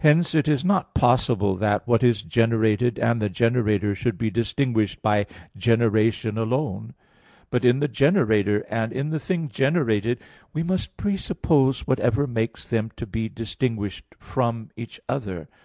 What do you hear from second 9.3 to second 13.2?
generated we must presuppose whatever makes them to